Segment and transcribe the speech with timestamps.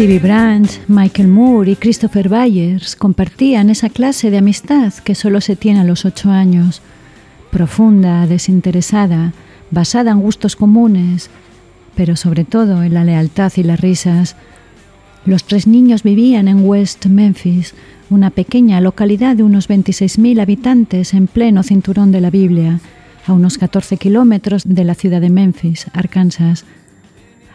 [0.00, 5.56] Stevie Branch, Michael Moore y Christopher Byers compartían esa clase de amistad que solo se
[5.56, 6.80] tiene a los ocho años,
[7.50, 9.34] profunda, desinteresada,
[9.70, 11.28] basada en gustos comunes,
[11.96, 14.36] pero sobre todo en la lealtad y las risas.
[15.26, 17.74] Los tres niños vivían en West Memphis,
[18.08, 22.80] una pequeña localidad de unos 26.000 habitantes en pleno cinturón de la Biblia,
[23.26, 26.64] a unos 14 kilómetros de la ciudad de Memphis, Arkansas.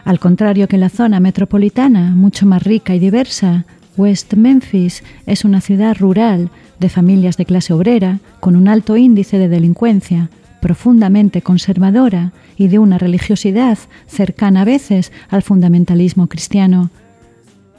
[0.06, 5.60] Al contrario que la zona metropolitana, mucho más rica y diversa, West Memphis es una
[5.60, 10.30] ciudad rural de familias de clase obrera con un alto índice de delincuencia,
[10.62, 16.90] profundamente conservadora y de una religiosidad cercana a veces al fundamentalismo cristiano.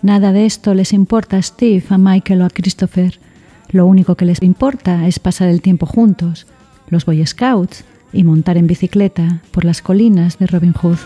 [0.01, 3.21] Nada de esto les importa a Steve, a Michael o a Christopher.
[3.69, 6.45] Lo único que les importa es pasar el tiempo juntos,
[6.89, 10.97] los Boy Scouts y montar en bicicleta por las colinas de Robin Hood.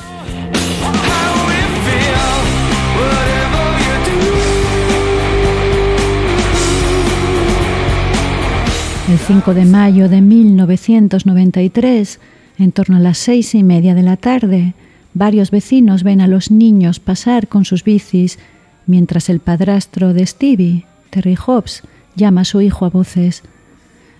[9.11, 12.19] El 5 de mayo de 1993,
[12.57, 14.73] en torno a las seis y media de la tarde,
[15.13, 18.39] varios vecinos ven a los niños pasar con sus bicis
[18.87, 21.83] mientras el padrastro de Stevie, Terry Hobbs,
[22.15, 23.43] llama a su hijo a voces.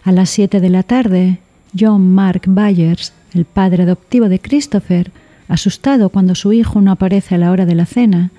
[0.03, 1.40] A las 7 de la tarde,
[1.73, 5.13] John Mark Byers, el padre adoptivo de Christopher,
[5.47, 8.31] asustado cuando su hijo no aparece a la hora de la cena,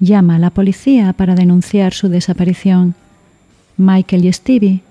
[0.00, 2.94] llama a la policía para denunciar su desaparición.
[3.78, 4.82] Michael y Stevie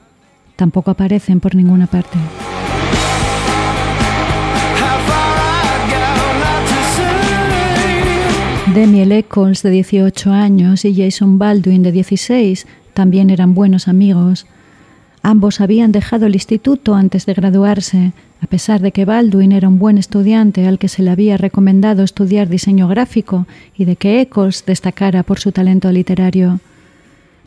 [0.55, 2.17] tampoco aparecen por ninguna parte.
[8.73, 12.65] Demiel Eccles, de 18 años, y Jason Baldwin, de 16,
[12.95, 14.47] también eran buenos amigos.
[15.21, 19.77] Ambos habían dejado el instituto antes de graduarse, a pesar de que Baldwin era un
[19.77, 23.45] buen estudiante al que se le había recomendado estudiar diseño gráfico
[23.77, 26.59] y de que Eccles destacara por su talento literario.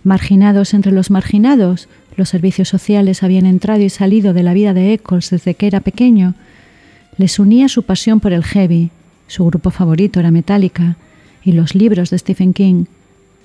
[0.04, 4.94] Marginados entre los marginados, los servicios sociales habían entrado y salido de la vida de
[4.94, 6.34] Eccles desde que era pequeño.
[7.18, 8.90] Les unía su pasión por el heavy,
[9.26, 10.96] su grupo favorito era Metallica,
[11.44, 12.86] y los libros de Stephen King.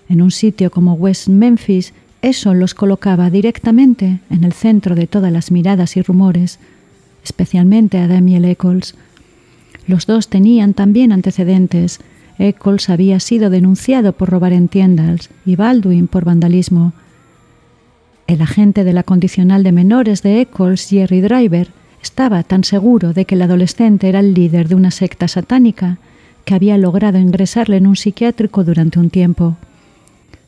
[0.09, 5.32] En un sitio como West Memphis, eso los colocaba directamente en el centro de todas
[5.32, 6.59] las miradas y rumores,
[7.24, 8.96] especialmente a Damiel Eccles.
[9.88, 12.00] Los dos tenían también antecedentes.
[12.38, 16.94] Eccles había sido denunciado por robar en tiendas y Baldwin por vandalismo.
[18.31, 21.68] El agente de la condicional de menores de Eccles, Jerry Driver,
[22.02, 25.97] estaba tan seguro de que el adolescente era el líder de una secta satánica
[26.46, 29.58] que había logrado ingresarle en un psiquiátrico durante un tiempo.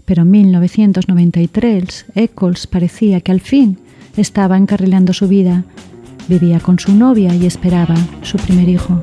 [0.05, 3.77] Pero en 1993, Eccles parecía que al fin
[4.15, 5.65] estaba encarrilando su vida.
[6.29, 9.01] Vivía con su novia y esperaba su primer hijo.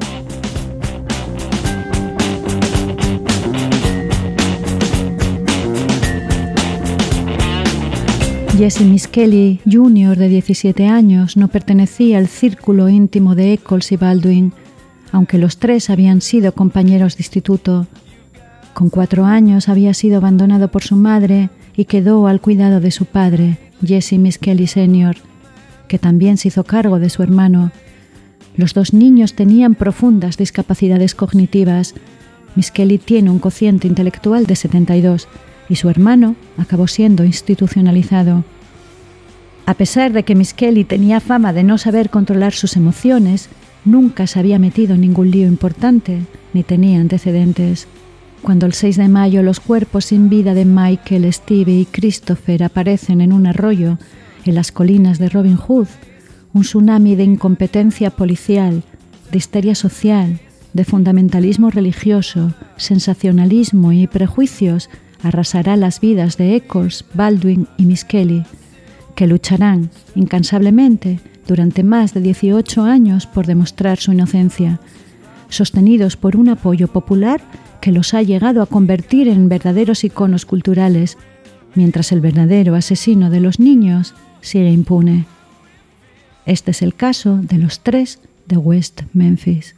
[8.60, 14.53] Jesse Miskelly Jr., de 17 años, no pertenecía al círculo íntimo de Eccles y Baldwin,
[15.12, 17.87] aunque los tres habían sido compañeros de instituto.
[18.75, 23.06] Con cuatro años había sido abandonado por su madre y quedó al cuidado de su
[23.06, 25.16] padre, Jesse Miskelly Sr.,
[25.88, 27.73] que también se hizo cargo de su hermano.
[28.56, 31.94] Los dos niños tenían profundas discapacidades cognitivas.
[32.56, 35.29] Miskelly tiene un cociente intelectual de 72
[35.70, 38.44] y su hermano acabó siendo institucionalizado.
[39.66, 43.48] A pesar de que Miss Kelly tenía fama de no saber controlar sus emociones,
[43.84, 46.20] nunca se había metido en ningún lío importante
[46.52, 47.86] ni tenía antecedentes.
[48.42, 53.20] Cuando el 6 de mayo los cuerpos sin vida de Michael, Stevie y Christopher aparecen
[53.20, 53.98] en un arroyo
[54.44, 55.88] en las colinas de Robin Hood,
[56.52, 58.82] un tsunami de incompetencia policial,
[59.30, 60.40] de histeria social,
[60.72, 64.88] de fundamentalismo religioso, sensacionalismo y prejuicios
[65.22, 68.44] arrasará las vidas de Eccles, Baldwin y Miss Kelly,
[69.20, 74.81] que lucharán incansablemente durante más de 18 años por demostrar su inocencia,
[75.50, 77.43] sostenidos por un apoyo popular
[77.82, 81.19] que los ha llegado a convertir en verdaderos iconos culturales,
[81.75, 85.26] mientras el verdadero asesino de los niños sigue impune.
[86.46, 89.76] Este es el caso de los tres de West Memphis.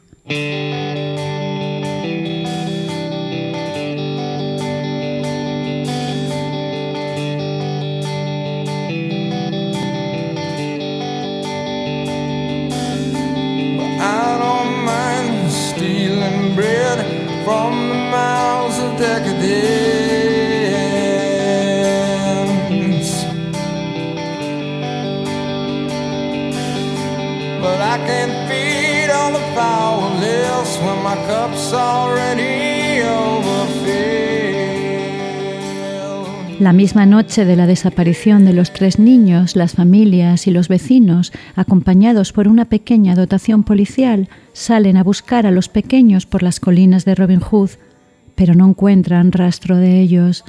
[36.62, 41.32] La misma noche de la desaparición de los tres niños, las familias y los vecinos,
[41.56, 47.04] acompañados por una pequeña dotación policial, salen a buscar a los pequeños por las colinas
[47.04, 47.70] de Robin Hood,
[48.36, 50.44] pero no encuentran rastro de ellos.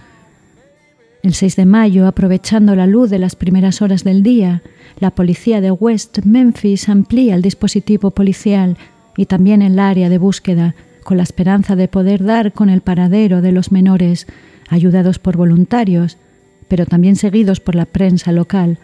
[1.23, 4.61] El 6 de mayo, aprovechando la luz de las primeras horas del día,
[4.99, 8.77] la policía de West Memphis amplía el dispositivo policial
[9.17, 13.41] y también el área de búsqueda, con la esperanza de poder dar con el paradero
[13.41, 14.27] de los menores,
[14.69, 16.17] ayudados por voluntarios,
[16.67, 18.79] pero también seguidos por la prensa local,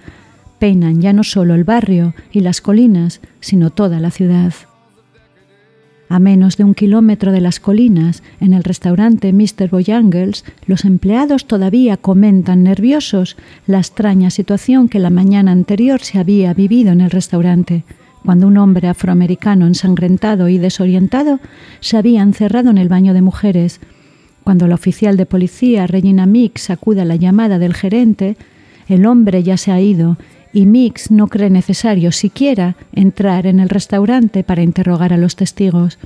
[0.59, 4.53] peinan ya no solo el barrio y las colinas, sino toda la ciudad.
[6.09, 9.69] A menos de un kilómetro de las colinas, en el restaurante Mr.
[9.69, 13.37] Boyangles, los empleados todavía comentan nerviosos
[13.67, 17.83] la extraña situación que la mañana anterior se había vivido en el restaurante,
[18.25, 21.39] cuando un hombre afroamericano ensangrentado y desorientado
[21.79, 23.79] se había encerrado en el baño de mujeres,
[24.49, 28.35] cuando la oficial de policía, Regina Mix, acude a la llamada del gerente,
[28.87, 30.17] el hombre ya se ha ido
[30.51, 35.99] y Mix no cree necesario siquiera entrar en el restaurante para interrogar a los testigos.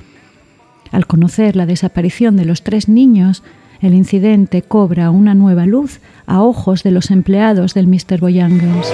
[0.92, 3.42] Al conocer la desaparición de los tres niños,
[3.80, 8.20] el incidente cobra una nueva luz a ojos de los empleados del Mr.
[8.20, 8.92] Boyangles.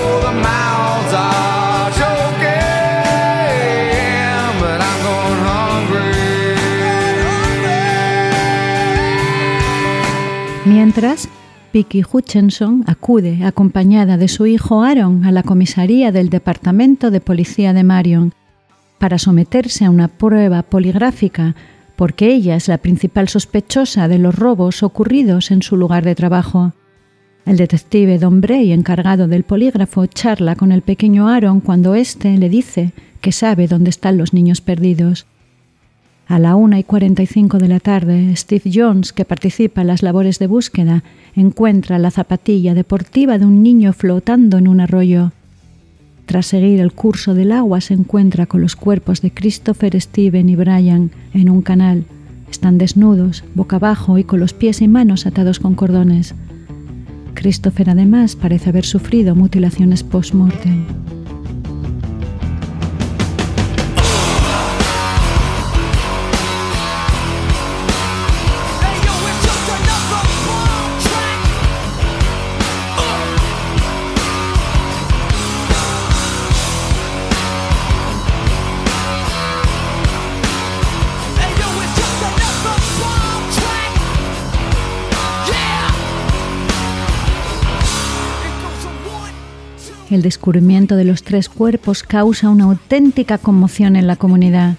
[10.70, 11.28] Mientras,
[11.72, 17.72] Vicky Hutchinson acude acompañada de su hijo Aaron a la comisaría del Departamento de Policía
[17.72, 18.32] de Marion
[19.00, 21.56] para someterse a una prueba poligráfica
[21.96, 26.72] porque ella es la principal sospechosa de los robos ocurridos en su lugar de trabajo.
[27.46, 32.48] El detective Don Bray, encargado del polígrafo, charla con el pequeño Aaron cuando éste le
[32.48, 35.26] dice que sabe dónde están los niños perdidos.
[36.30, 39.88] A la una y cuarenta y cinco de la tarde, Steve Jones, que participa en
[39.88, 41.02] las labores de búsqueda,
[41.34, 45.32] encuentra la zapatilla deportiva de un niño flotando en un arroyo.
[46.26, 50.54] Tras seguir el curso del agua, se encuentra con los cuerpos de Christopher, Steven y
[50.54, 52.04] Brian en un canal.
[52.48, 56.36] Están desnudos, boca abajo y con los pies y manos atados con cordones.
[57.34, 60.84] Christopher además parece haber sufrido mutilaciones post-mortem.
[90.10, 94.74] El descubrimiento de los tres cuerpos causa una auténtica conmoción en la comunidad.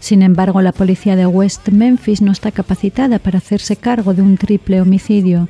[0.00, 4.38] Sin embargo, la policía de West Memphis no está capacitada para hacerse cargo de un
[4.38, 5.48] triple homicidio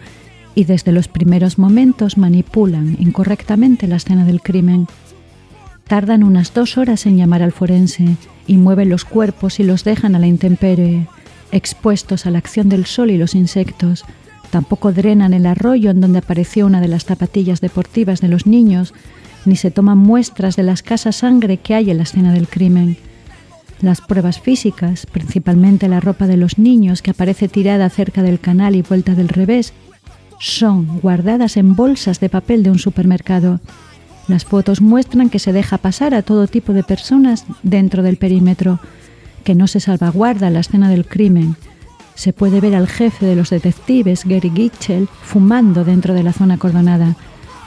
[0.57, 4.89] y desde los primeros momentos manipulan incorrectamente la escena del crimen.
[5.87, 8.17] Tardan unas dos horas en llamar al forense
[8.49, 11.07] y mueven los cuerpos y los dejan a la intemperie,
[11.53, 14.05] expuestos a la acción del sol y los insectos.
[14.55, 18.95] Tampoco drenan el arroyo en donde apareció una de las zapatillas deportivas de los niños,
[19.47, 22.97] ni se toman muestras de la escasa sangre que hay en la escena del crimen.
[23.81, 28.77] Las pruebas físicas, principalmente la ropa de los niños que aparece tirada cerca del canal
[28.77, 29.73] y vuelta del revés,
[30.39, 33.59] son guardadas en bolsas de papel de un supermercado.
[34.29, 38.79] Las fotos muestran que se deja pasar a todo tipo de personas dentro del perímetro,
[39.43, 41.57] que no se salvaguarda la escena del crimen.
[42.15, 46.55] Se puede ver al jefe de los detectives, Gary Gitchell, fumando dentro de la zona
[46.55, 47.17] acordonada.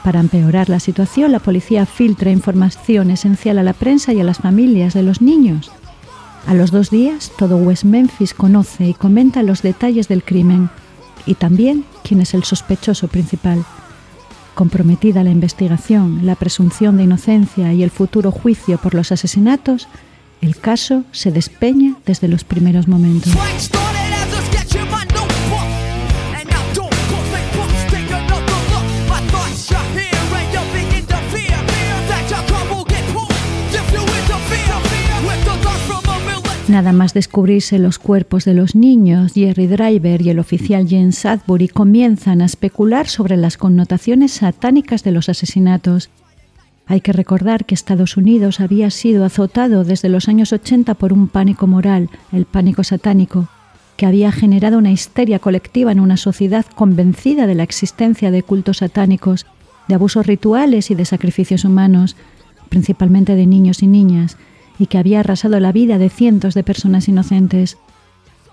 [0.04, 4.38] Para empeorar la situación, la policía filtra información esencial a la prensa y a las
[4.38, 5.72] familias de los niños.
[6.48, 10.70] A los dos días, todo West Memphis conoce y comenta los detalles del crimen
[11.26, 13.66] y también quién es el sospechoso principal.
[14.56, 19.90] Comprometida la investigación, la presunción de inocencia y el futuro juicio por los asesinatos,
[20.40, 23.34] el caso se despeña desde los primeros momentos.
[36.68, 41.70] Nada más descubrirse los cuerpos de los niños, Jerry Driver y el oficial James Sudbury
[41.70, 46.10] comienzan a especular sobre las connotaciones satánicas de los asesinatos.
[46.86, 51.30] Hay que recordar que Estados Unidos había sido azotado desde los años 80 por un
[51.30, 53.48] pánico moral, el pánico satánico,
[53.96, 58.78] que había generado una histeria colectiva en una sociedad convencida de la existencia de cultos
[58.78, 59.46] satánicos,
[59.88, 62.18] de abusos rituales y de sacrificios humanos,
[62.68, 64.36] principalmente de niños y niñas,
[64.80, 67.78] y que había arrasado la vida de cientos de personas inocentes.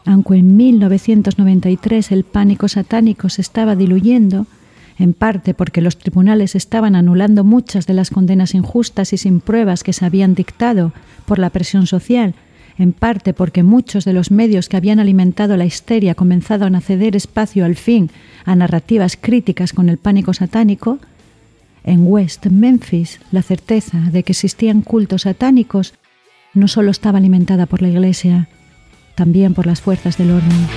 [0.04, 4.46] Aunque en 1993 el pánico satánico se estaba diluyendo,
[4.98, 9.82] en parte porque los tribunales estaban anulando muchas de las condenas injustas y sin pruebas
[9.82, 10.92] que se habían dictado
[11.26, 12.34] por la presión social,
[12.78, 17.16] en parte porque muchos de los medios que habían alimentado la histeria comenzaron a ceder
[17.16, 18.10] espacio al fin
[18.44, 20.98] a narrativas críticas con el pánico satánico,
[21.84, 25.94] en West Memphis la certeza de que existían cultos satánicos
[26.54, 28.48] no solo estaba alimentada por la Iglesia,
[29.14, 30.68] también por las fuerzas del orden.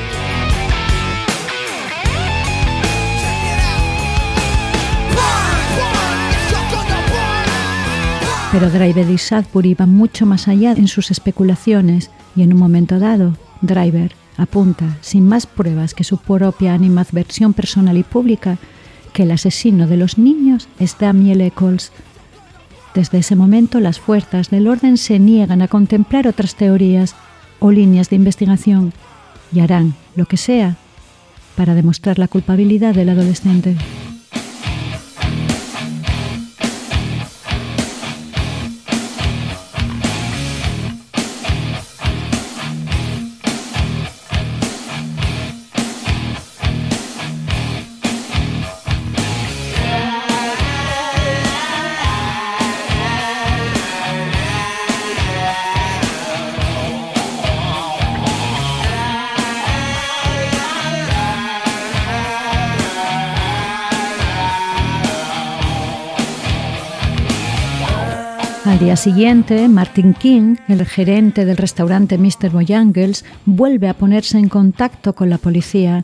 [8.51, 12.98] Pero Driver y Sudbury van mucho más allá en sus especulaciones y en un momento
[12.98, 18.57] dado, Driver apunta, sin más pruebas que su propia animadversión personal y pública,
[19.13, 21.91] que el asesino de los niños es Damiel Eccles.
[22.97, 27.13] Desde ese momento las fuerzas del orden se niegan a contemplar otras teorías
[27.59, 28.91] o líneas de investigación
[29.53, 30.77] y harán lo que sea
[31.55, 33.77] para demostrar la culpabilidad del adolescente.
[68.77, 72.51] Al día siguiente, Martin King, el gerente del restaurante Mr.
[72.51, 76.03] Bojangles, vuelve a ponerse en contacto con la policía.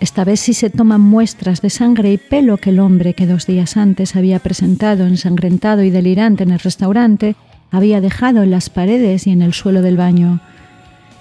[0.00, 3.46] Esta vez sí se toman muestras de sangre y pelo que el hombre que dos
[3.46, 7.36] días antes había presentado ensangrentado y delirante en el restaurante
[7.70, 10.40] había dejado en las paredes y en el suelo del baño.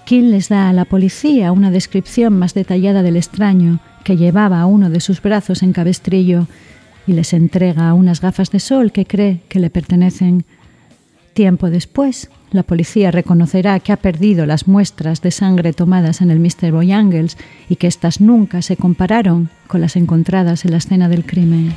[0.06, 4.66] King les da a la policía una descripción más detallada del extraño, que llevaba a
[4.66, 6.48] uno de sus brazos en cabestrillo,
[7.06, 10.46] y les entrega unas gafas de sol que cree que le pertenecen.
[11.38, 16.40] Tiempo después, la policía reconocerá que ha perdido las muestras de sangre tomadas en el
[16.40, 16.72] Mr.
[16.72, 17.38] Bojangles
[17.70, 21.76] y que éstas nunca se compararon con las encontradas en la escena del crimen.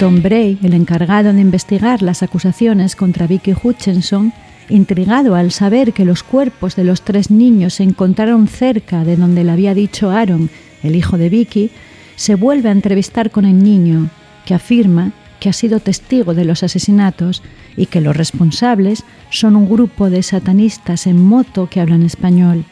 [0.00, 4.32] Don Bray, el encargado de investigar las acusaciones contra Vicky Hutchinson,
[4.70, 9.44] intrigado al saber que los cuerpos de los tres niños se encontraron cerca de donde
[9.44, 10.50] le había dicho Aaron,
[10.82, 11.70] el hijo de Vicky,
[12.16, 14.10] se vuelve a entrevistar con el niño,
[14.44, 17.42] que afirma que ha sido testigo de los asesinatos
[17.76, 22.64] y que los responsables son un grupo de satanistas en moto que hablan español.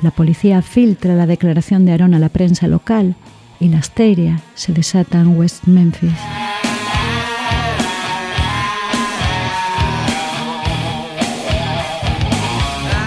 [0.00, 3.16] La policía filtra la declaración de Aaron a la prensa local
[3.60, 6.41] y la histeria se desata en West Memphis.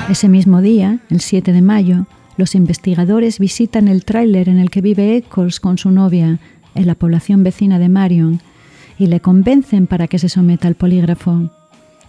[0.10, 2.06] Ese mismo día, el 7 de mayo,
[2.38, 6.38] los investigadores visitan el tráiler en el que vive Eccles con su novia
[6.76, 8.40] en la población vecina de Marion
[9.00, 11.50] y le convencen para que se someta al polígrafo.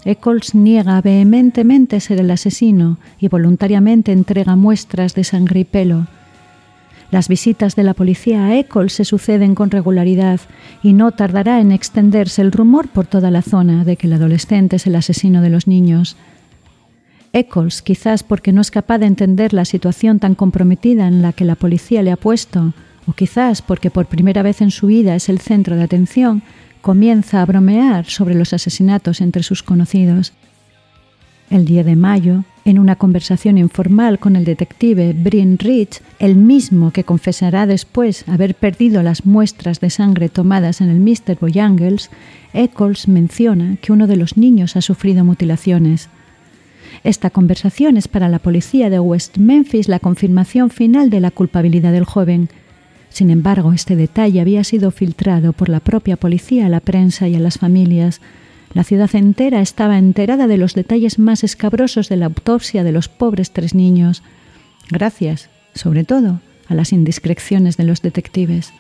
[0.05, 6.07] Eccles niega vehementemente ser el asesino y voluntariamente entrega muestras de sangre y pelo.
[7.11, 10.41] Las visitas de la policía a Eccles se suceden con regularidad
[10.83, 14.77] y no tardará en extenderse el rumor por toda la zona de que el adolescente
[14.77, 16.17] es el asesino de los niños.
[17.37, 21.45] Eccles, quizás porque no es capaz de entender la situación tan comprometida en la que
[21.45, 22.73] la policía le ha puesto,
[23.07, 26.43] o quizás porque por primera vez en su vida es el centro de atención,
[26.81, 30.33] comienza a bromear sobre los asesinatos entre sus conocidos.
[31.51, 36.91] El 10 de mayo, en una conversación informal con el detective Brian Rich, el mismo
[36.91, 41.37] que confesará después haber perdido las muestras de sangre tomadas en el Mr.
[41.39, 42.09] Bojangles,
[42.55, 46.09] Eccles menciona que uno de los niños ha sufrido mutilaciones.
[47.05, 51.93] Esta conversación es para la policía de West Memphis la confirmación final de la culpabilidad
[51.93, 52.49] del joven.
[53.09, 57.35] Sin embargo, este detalle había sido filtrado por la propia policía a la prensa y
[57.35, 58.21] a las familias.
[58.75, 63.09] La ciudad entera estaba enterada de los detalles más escabrosos de la autopsia de los
[63.09, 64.23] pobres tres niños,
[64.91, 68.73] gracias, sobre todo, a las indiscreciones de los detectives.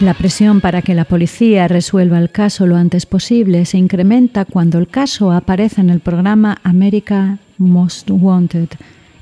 [0.00, 4.78] La presión para que la policía resuelva el caso lo antes posible se incrementa cuando
[4.78, 8.68] el caso aparece en el programa America Most Wanted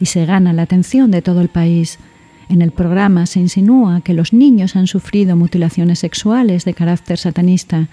[0.00, 2.00] y se gana la atención de todo el país.
[2.48, 7.86] En el programa se insinúa que los niños han sufrido mutilaciones sexuales de carácter satanista.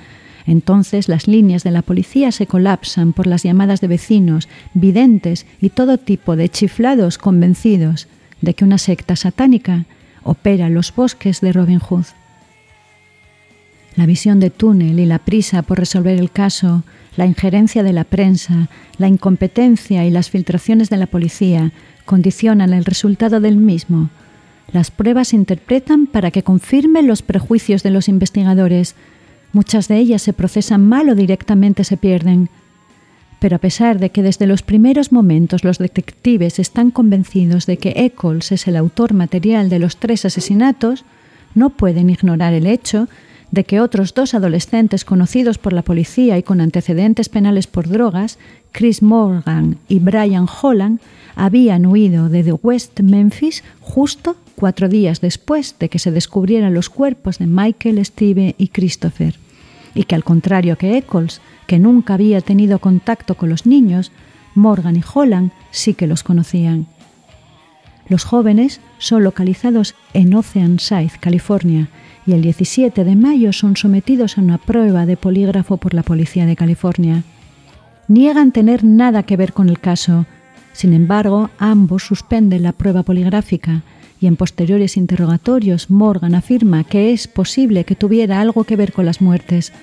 [0.47, 5.69] Entonces las líneas de la policía se colapsan por las llamadas de vecinos, videntes y
[5.69, 8.07] todo tipo de chiflados convencidos
[8.41, 9.85] de que una secta satánica
[10.23, 12.05] opera en los bosques de Robin Hood.
[13.95, 16.83] La visión de túnel y la prisa por resolver el caso,
[17.17, 21.71] la injerencia de la prensa, la incompetencia y las filtraciones de la policía
[22.05, 24.09] condicionan el resultado del mismo.
[24.71, 28.95] Las pruebas se interpretan para que confirmen los prejuicios de los investigadores.
[29.51, 32.47] Muchas de ellas se procesan mal o directamente se pierden.
[33.39, 37.93] Pero a pesar de que desde los primeros momentos los detectives están convencidos de que
[37.97, 41.03] Eccles es el autor material de los tres asesinatos,
[41.55, 43.09] no pueden ignorar el hecho
[43.51, 48.39] de que otros dos adolescentes conocidos por la policía y con antecedentes penales por drogas,
[48.71, 50.99] Chris Morgan y Brian Holland,
[51.35, 57.39] habían huido de West Memphis justo cuatro días después de que se descubrieran los cuerpos
[57.39, 59.35] de Michael, Steve y Christopher,
[59.95, 64.11] y que al contrario que Eccles, que nunca había tenido contacto con los niños,
[64.55, 66.87] Morgan y Holland sí que los conocían.
[68.07, 71.89] Los jóvenes son localizados en Oceanside, California,
[72.25, 76.45] y el 17 de mayo son sometidos a una prueba de polígrafo por la Policía
[76.45, 77.23] de California.
[78.07, 80.25] Niegan tener nada que ver con el caso.
[80.73, 83.83] Sin embargo, ambos suspenden la prueba poligráfica
[84.19, 89.05] y en posteriores interrogatorios Morgan afirma que es posible que tuviera algo que ver con
[89.05, 89.73] las muertes.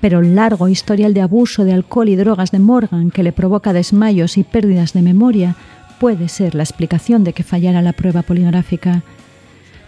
[0.00, 3.72] Pero el largo historial de abuso de alcohol y drogas de Morgan que le provoca
[3.72, 5.56] desmayos y pérdidas de memoria
[5.98, 9.02] puede ser la explicación de que fallara la prueba poligráfica.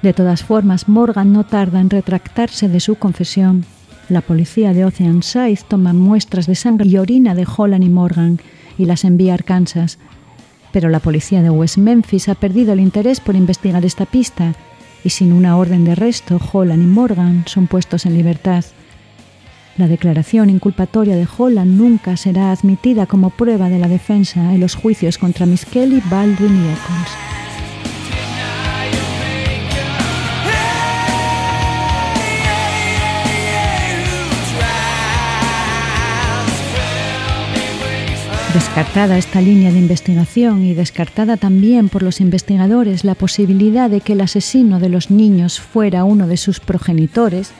[0.02, 3.64] De todas formas, Morgan no tarda en retractarse de su confesión.
[4.08, 8.40] La policía de Oceanside toma muestras de sangre y orina de Holland y Morgan
[8.78, 9.98] y las envía a Arkansas.
[10.72, 14.54] Pero la policía de West Memphis ha perdido el interés por investigar esta pista
[15.02, 18.64] y sin una orden de arresto, Holland y Morgan son puestos en libertad.
[19.76, 24.74] La declaración inculpatoria de Holland nunca será admitida como prueba de la defensa en los
[24.74, 27.27] juicios contra Miss Kelly, Baldwin y Eccles.
[38.54, 44.14] Descartada esta línea de investigación y descartada también por los investigadores la posibilidad de que
[44.14, 47.52] el asesino de los niños fuera uno de sus progenitores,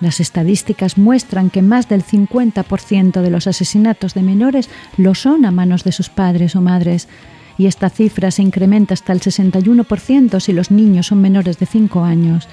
[0.00, 5.50] las estadísticas muestran que más del 50% de los asesinatos de menores lo son a
[5.50, 7.08] manos de sus padres o madres,
[7.58, 12.04] y esta cifra se incrementa hasta el 61% si los niños son menores de 5
[12.04, 12.48] años.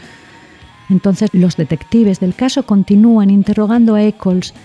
[0.89, 4.55] Entonces los detectives del caso continúan interrogando a Eccles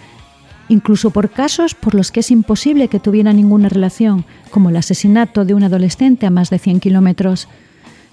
[0.70, 5.44] incluso por casos por los que es imposible que tuviera ninguna relación, como el asesinato
[5.44, 7.48] de un adolescente a más de 100 kilómetros.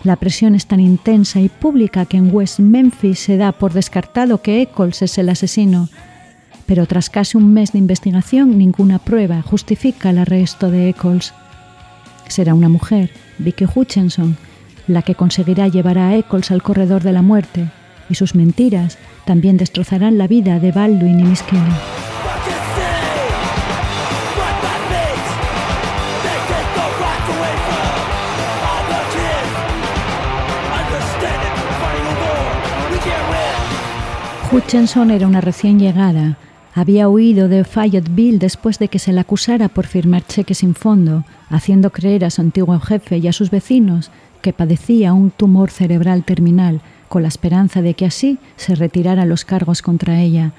[0.03, 4.41] La presión es tan intensa y pública que en West Memphis se da por descartado
[4.41, 5.89] que Eccles es el asesino.
[6.65, 11.33] Pero tras casi un mes de investigación, ninguna prueba justifica el arresto de Eccles.
[12.27, 14.35] Será una mujer, Vicky Hutchinson,
[14.87, 17.69] la que conseguirá llevar a Eccles al corredor de la muerte,
[18.09, 21.43] y sus mentiras también destrozarán la vida de Baldwin y Miss.
[34.49, 36.37] Hutchinson era una recién llegada.
[36.73, 41.25] Había huido de Fayetteville después de que se la acusara por firmar cheques sin fondo,
[41.49, 44.09] haciendo creer a su antiguo jefe y a sus vecinos
[44.41, 46.79] que padecía un tumor cerebral terminal,
[47.09, 50.53] con la esperanza de que así se retiraran los cargos contra ella.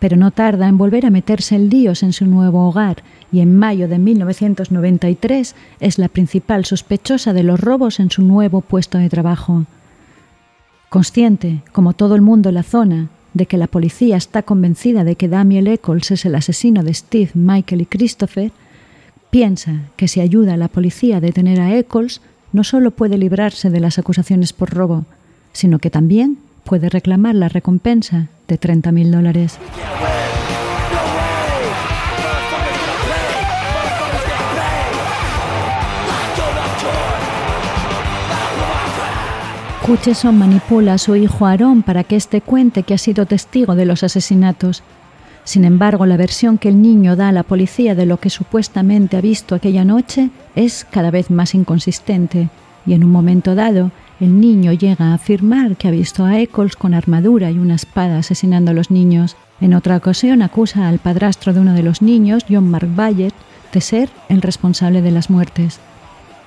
[0.00, 3.56] Pero no tarda en volver a meterse el líos en su nuevo hogar y en
[3.56, 9.08] mayo de 1993 es la principal sospechosa de los robos en su nuevo puesto de
[9.08, 9.66] trabajo.
[10.94, 15.16] Consciente, como todo el mundo en la zona, de que la policía está convencida de
[15.16, 18.52] que Daniel Eccles es el asesino de Steve, Michael y Christopher,
[19.28, 22.20] Piensa que si ayuda a la policía a detener a Eccles,
[22.52, 25.04] no solo puede librarse de las acusaciones por robo,
[25.52, 29.58] sino que también puede reclamar la recompensa de 30.000 dólares.
[39.86, 43.84] Hutcheson manipula a su hijo Aarón para que éste cuente que ha sido testigo de
[43.84, 44.82] los asesinatos.
[45.44, 49.18] Sin embargo, la versión que el niño da a la policía de lo que supuestamente
[49.18, 52.48] ha visto aquella noche es cada vez más inconsistente,
[52.86, 56.76] y en un momento dado, el niño llega a afirmar que ha visto a Eccles
[56.76, 59.36] con armadura y una espada asesinando a los niños.
[59.60, 63.32] En otra ocasión acusa al padrastro de uno de los niños, John Mark Bayer,
[63.70, 65.78] de ser el responsable de las muertes.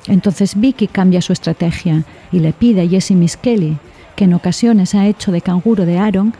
[0.07, 3.77] Entonces Vicky cambia su estrategia y le pide a Jesse Miskelly,
[4.15, 6.33] que en ocasiones ha hecho de canguro de Aaron,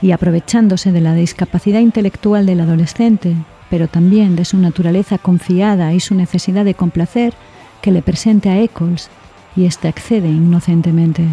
[0.00, 3.36] y aprovechándose de la discapacidad intelectual del adolescente,
[3.70, 7.34] pero también de su naturaleza confiada y su necesidad de complacer,
[7.80, 9.08] que le presente a Eccles,
[9.54, 11.24] y éste accede inocentemente.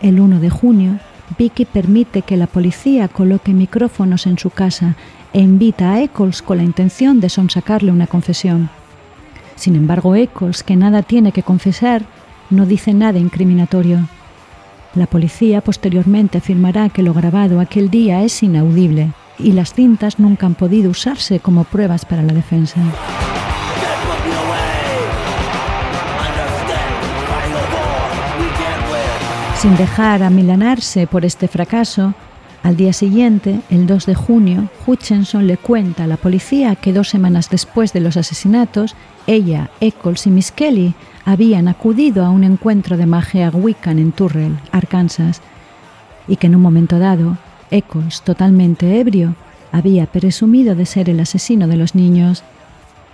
[0.00, 0.98] El 1 de junio,
[1.38, 4.96] Vicky permite que la policía coloque micrófonos en su casa
[5.32, 8.68] e invita a Eccles con la intención de sonsacarle una confesión.
[9.56, 12.02] Sin embargo, Eccles, que nada tiene que confesar,
[12.50, 14.08] no dice nada incriminatorio.
[14.94, 20.46] La policía posteriormente afirmará que lo grabado aquel día es inaudible y las cintas nunca
[20.46, 22.80] han podido usarse como pruebas para la defensa.
[29.56, 32.14] Sin dejar amilanarse por este fracaso,
[32.62, 37.08] al día siguiente, el 2 de junio, Hutchinson le cuenta a la policía que dos
[37.08, 38.94] semanas después de los asesinatos,
[39.26, 40.94] ella, Eccles y Miss Kelly
[41.24, 45.40] habían acudido a un encuentro de magia Wiccan en Turrell, Arkansas,
[46.28, 47.36] y que en un momento dado,
[47.72, 49.34] Eccles, totalmente ebrio,
[49.72, 52.44] había presumido de ser el asesino de los niños.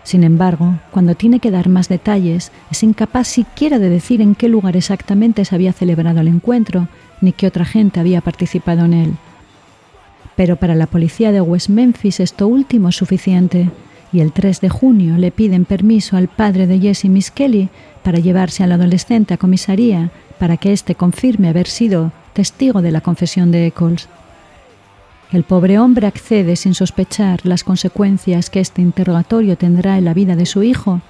[0.02, 4.48] Sin embargo, cuando tiene que dar más detalles, es incapaz siquiera de decir en qué
[4.48, 6.88] lugar exactamente se había celebrado el encuentro,
[7.22, 9.14] ni qué otra gente había participado en él.
[10.38, 13.70] Pero para la policía de West Memphis esto último es suficiente,
[14.12, 17.70] y el 3 de junio le piden permiso al padre de Jesse Miss Kelly
[18.05, 23.01] para llevarse al adolescente a comisaría para que éste confirme haber sido testigo de la
[23.01, 24.09] confesión de Eccles.
[25.33, 30.37] El pobre hombre accede sin sospechar las consecuencias que este interrogatorio tendrá en la vida
[30.37, 31.01] de su hijo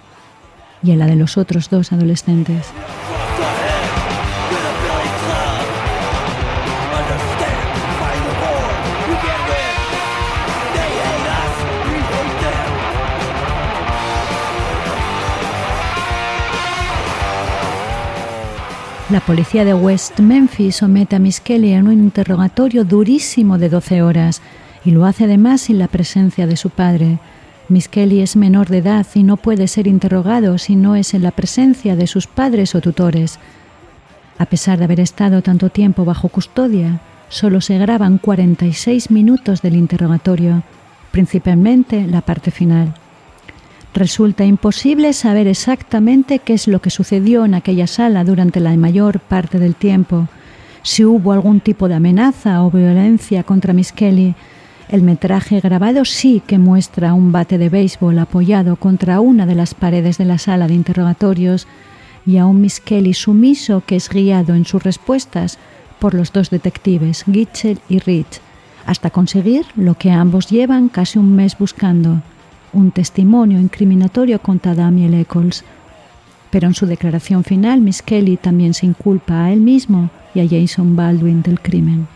[0.83, 2.73] y en la de los otros dos adolescentes.
[19.11, 24.03] La policía de West Memphis somete a Miss Kelly a un interrogatorio durísimo de 12
[24.03, 24.43] horas
[24.85, 27.19] y lo hace además sin la presencia de su padre.
[27.71, 31.23] Miss Kelly es menor de edad y no puede ser interrogado si no es en
[31.23, 33.39] la presencia de sus padres o tutores.
[34.37, 39.77] A pesar de haber estado tanto tiempo bajo custodia, solo se graban 46 minutos del
[39.77, 40.65] interrogatorio,
[41.13, 42.93] principalmente la parte final.
[43.95, 49.19] Resulta imposible saber exactamente qué es lo que sucedió en aquella sala durante la mayor
[49.21, 50.29] parte del tiempo,
[50.83, 54.35] si hubo algún tipo de amenaza o violencia contra Miss Kelly.
[54.89, 59.75] El metraje grabado sí que muestra un bate de béisbol apoyado contra una de las
[59.75, 61.67] paredes de la sala de interrogatorios
[62.25, 65.59] y a un Miss Kelly sumiso que es guiado en sus respuestas
[65.99, 68.41] por los dos detectives, Gitchell y Rich,
[68.87, 72.23] hasta conseguir lo que ambos llevan casi un mes buscando,
[72.73, 75.65] un testimonio incriminatorio contra Damiel Eccles.
[76.51, 80.49] Pero en su declaración final, Miss Kelly también se inculpa a él mismo y a
[80.49, 82.09] Jason Baldwin del crimen.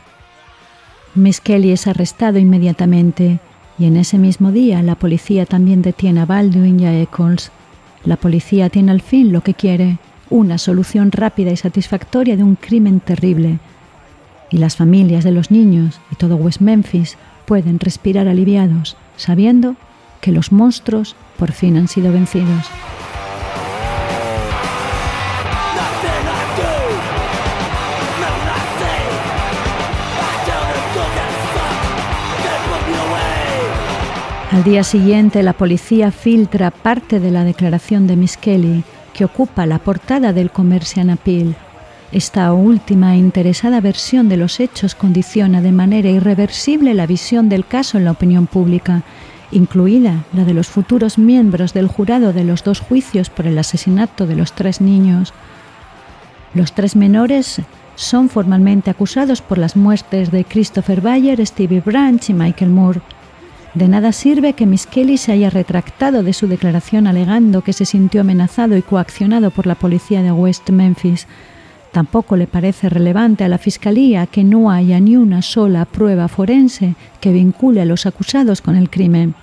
[1.15, 3.39] Miss Kelly es arrestado inmediatamente
[3.79, 7.51] y en ese mismo día la policía también detiene a Baldwin y a Eccles.
[8.05, 9.99] La policía tiene al fin lo que quiere,
[10.31, 13.59] una solución rápida y satisfactoria de un crimen terrible.
[14.51, 19.77] Y las familias de los niños y todo West Memphis pueden respirar aliviados, sabiendo
[20.23, 22.71] que los monstruos por fin han sido vencidos.
[34.53, 39.67] Al día siguiente, la policía filtra parte de la declaración de Miss Kelly, que ocupa
[39.67, 41.57] la portada del Commercial Appeal.
[42.13, 47.67] Esta última e interesada versión de los hechos condiciona de manera irreversible la visión del
[47.67, 49.03] caso en la opinión pública,
[49.53, 54.27] incluida la de los futuros miembros del jurado de los dos juicios por el asesinato
[54.27, 55.33] de los tres niños.
[56.55, 57.63] Los tres menores
[57.95, 63.01] son formalmente acusados por las muertes de Christopher Bayer, Stevie Branch y Michael Moore.
[63.75, 67.87] De nada sirve que Miss Kelly se haya retractado de su declaración alegando que se
[67.87, 71.27] sintió amenazado y coaccionado por la policía de West Memphis.
[71.93, 76.95] Tampoco le parece relevante a la Fiscalía que no haya ni una sola prueba forense
[77.21, 79.35] que vincule a los acusados con el crimen.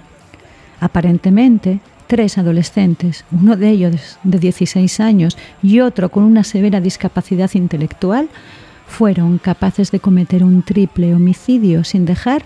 [0.80, 7.52] Aparentemente, tres adolescentes, uno de ellos de 16 años y otro con una severa discapacidad
[7.54, 8.30] intelectual,
[8.88, 12.44] fueron capaces de cometer un triple homicidio sin dejar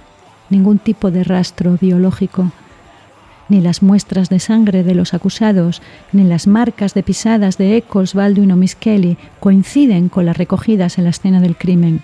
[0.49, 2.51] ningún tipo de rastro biológico.
[3.49, 8.13] Ni las muestras de sangre de los acusados, ni las marcas de pisadas de Eccles,
[8.13, 12.01] Baldwin o Miss Kelly coinciden con las recogidas en la escena del crimen.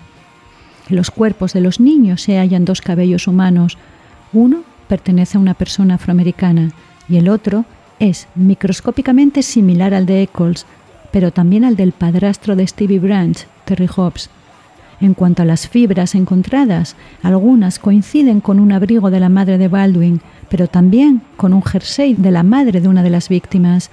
[0.88, 3.78] En los cuerpos de los niños se hallan dos cabellos humanos.
[4.32, 6.72] Uno pertenece a una persona afroamericana
[7.08, 7.64] y el otro
[8.00, 10.66] es microscópicamente similar al de Eccles,
[11.12, 14.30] pero también al del padrastro de Stevie Branch, Terry Hobbs.
[15.00, 19.68] En cuanto a las fibras encontradas, algunas coinciden con un abrigo de la madre de
[19.68, 20.20] Baldwin,
[20.50, 23.90] pero también con un jersey de la madre de una de las víctimas.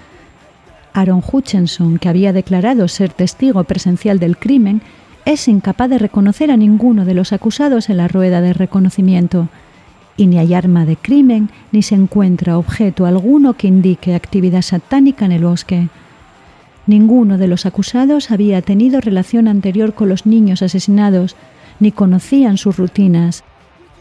[0.93, 4.82] Aaron Hutchinson, que había declarado ser testigo presencial del crimen,
[5.26, 9.50] es incapaz de reconocer a ninguno de los acusados en la rueda de reconocimiento.
[10.17, 15.26] Y ni hay arma de crimen, ni se encuentra objeto alguno que indique actividad satánica
[15.26, 15.89] en el bosque.
[16.88, 21.36] Ninguno de los acusados había tenido relación anterior con los niños asesinados,
[21.80, 23.43] ni conocían sus rutinas.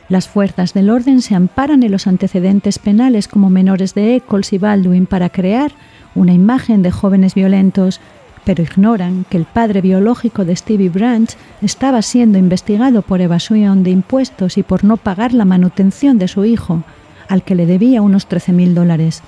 [0.09, 4.59] Las fuerzas del orden se amparan en los antecedentes penales como menores de Eccles y
[4.59, 5.73] Baldwin para crear
[6.14, 8.01] una imagen de jóvenes violentos,
[8.45, 13.90] pero ignoran que el padre biológico de Stevie Branch estaba siendo investigado por evasión de
[13.90, 16.85] impuestos y por no pagar la manutención de su hijo,
[17.29, 19.23] al que le debía unos 13.000 dólares,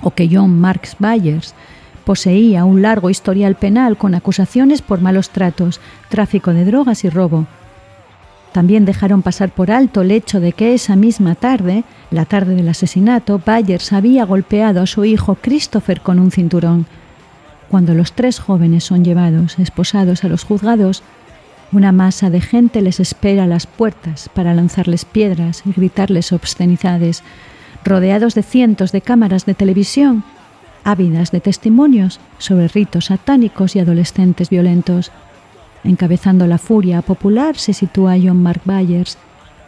[0.00, 1.54] o que John Marks Byers
[2.04, 7.46] poseía un largo historial penal con acusaciones por malos tratos, tráfico de drogas y robo.
[8.56, 12.70] También dejaron pasar por alto el hecho de que esa misma tarde, la tarde del
[12.70, 16.86] asesinato, Byers había golpeado a su hijo Christopher con un cinturón.
[17.68, 21.02] Cuando los tres jóvenes son llevados, esposados a los juzgados,
[21.70, 27.24] una masa de gente les espera a las puertas para lanzarles piedras y gritarles obscenidades,
[27.84, 30.24] rodeados de cientos de cámaras de televisión
[30.86, 35.10] ávidas de testimonios sobre ritos satánicos y adolescentes violentos.
[35.86, 39.18] Encabezando la furia popular se sitúa John Mark Byers,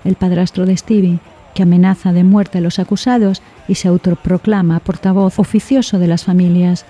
[0.02, 1.20] el padrastro de Stevie,
[1.54, 6.86] que amenaza de muerte a los acusados y se autoproclama portavoz oficioso de las familias.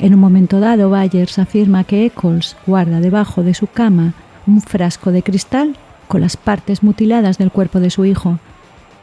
[0.00, 4.14] En un momento dado, Byers afirma que Eccles guarda debajo de su cama
[4.48, 5.76] un frasco de cristal
[6.08, 8.40] con las partes mutiladas del cuerpo de su hijo.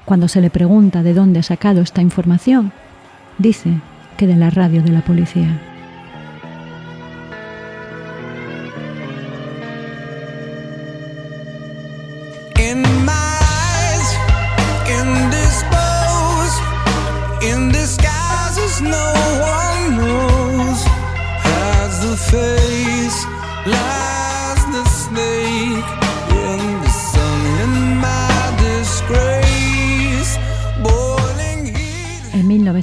[0.04, 2.74] Cuando se le pregunta de dónde ha sacado esta información,
[3.38, 3.76] dice
[4.18, 5.71] que de la radio de la policía.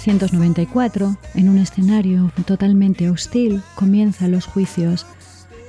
[0.08, 5.04] 1994, en un escenario totalmente hostil, comienzan los juicios.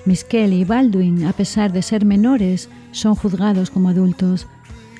[0.06, 4.48] Miss Kelly y Baldwin, a pesar de ser menores, son juzgados como adultos.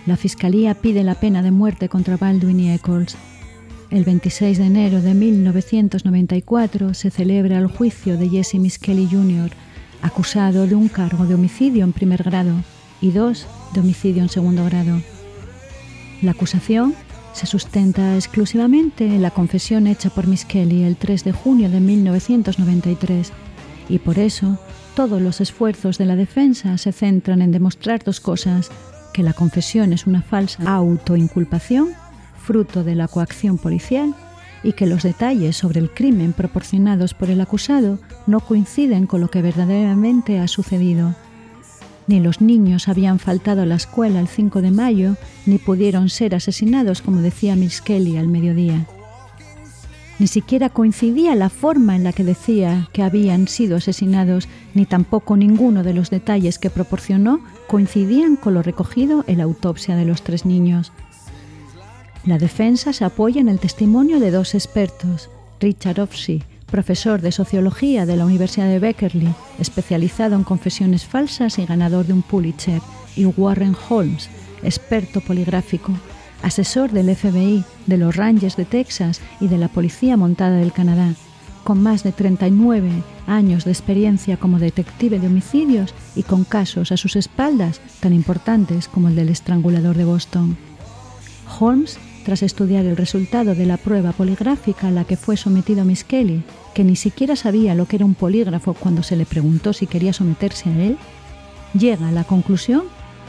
[0.06, 3.16] La fiscalía pide la pena de muerte contra Baldwin y Eccles.
[3.90, 9.52] El 26 de enero de 1994 se celebra el juicio de Jesse Miss Kelly Jr.,
[10.02, 12.56] acusado de un cargo de homicidio en primer grado
[13.00, 15.02] y dos de homicidio en segundo grado.
[16.22, 16.94] La acusación
[17.40, 21.80] se sustenta exclusivamente en la confesión hecha por Miss Kelly el 3 de junio de
[21.80, 23.32] 1993
[23.88, 24.58] y por eso
[24.94, 28.70] todos los esfuerzos de la defensa se centran en demostrar dos cosas,
[29.14, 31.92] que la confesión es una falsa autoinculpación,
[32.38, 34.14] fruto de la coacción policial,
[34.62, 39.30] y que los detalles sobre el crimen proporcionados por el acusado no coinciden con lo
[39.30, 41.16] que verdaderamente ha sucedido.
[42.10, 46.34] Ni los niños habían faltado a la escuela el 5 de mayo, ni pudieron ser
[46.34, 48.88] asesinados como decía Miss Kelly al mediodía.
[50.18, 55.38] Ni siquiera coincidía la forma en la que decía que habían sido asesinados, ni tampoco
[55.38, 60.24] ninguno de los detalles que proporcionó coincidían con lo recogido en la autopsia de los
[60.24, 60.92] tres niños.
[62.26, 68.06] La defensa se apoya en el testimonio de dos expertos, Richard Offsey, profesor de sociología
[68.06, 72.82] de la Universidad de Beckerley, especializado en confesiones falsas y ganador de un Pulitzer,
[73.16, 74.30] y Warren Holmes,
[74.64, 75.94] experto poligráfico,
[76.42, 81.14] asesor del FBI, de los Rangers de Texas y de la Policía Montada del Canadá,
[81.64, 82.90] con más de 39
[83.28, 88.88] años de experiencia como detective de homicidios y con casos a sus espaldas tan importantes
[88.88, 90.58] como el del estrangulador de Boston.
[91.60, 96.04] Holmes, tras estudiar el resultado de la prueba poligráfica a la que fue sometido Miss
[96.04, 99.88] Kelly, que ni siquiera sabía lo que era un polígrafo cuando se le preguntó si
[99.88, 100.98] quería someterse a él,
[101.74, 102.84] llega a la conclusión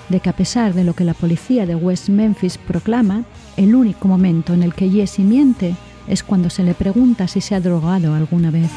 [0.09, 3.25] de que a pesar de lo que la policía de West Memphis proclama,
[3.57, 5.75] el único momento en el que Jesse miente
[6.09, 8.71] es cuando se le pregunta si se ha drogado alguna vez.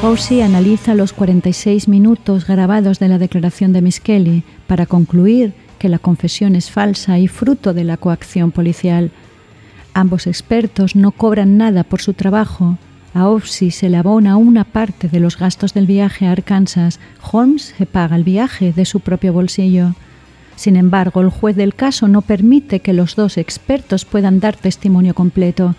[0.00, 5.88] Owsi analiza los 46 minutos grabados de la declaración de Miss Kelly para concluir que
[5.88, 9.10] la confesión es falsa y fruto de la coacción policial.
[9.94, 12.78] Ambos expertos no cobran nada por su trabajo.
[13.12, 17.00] A se le una parte de los gastos del viaje a Arkansas.
[17.32, 19.94] Holmes se paga el viaje de su propio bolsillo.
[20.54, 25.14] Sin embargo, el juez del caso no permite que los dos expertos puedan dar testimonio
[25.14, 25.74] completo